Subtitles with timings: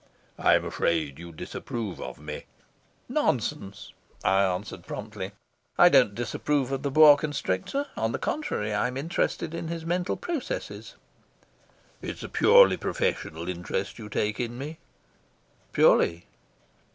[0.39, 2.45] "I'm afraid you disapprove of me?"
[3.07, 3.93] "Nonsense,"
[4.23, 5.33] I answered promptly;
[5.77, 10.17] "I don't disapprove of the boa constrictor; on the contrary, I'm interested in his mental
[10.17, 10.95] processes."
[12.01, 14.79] "It's a purely professional interest you take in me?"
[15.71, 16.25] "Purely."